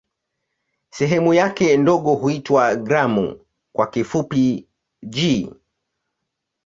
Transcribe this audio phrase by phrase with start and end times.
[0.89, 4.67] Sehemu yake ndogo huitwa "gramu" kwa kifupi
[5.03, 5.49] "g".